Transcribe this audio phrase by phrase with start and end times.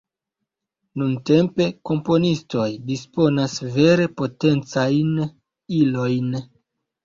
[1.01, 5.15] Nuntempe komponistoj disponas vere potencajn
[5.85, 6.39] ilojn.